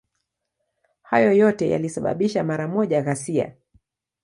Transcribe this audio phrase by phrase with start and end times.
[1.01, 3.55] Hayo yote yalisababisha mara moja ghasia.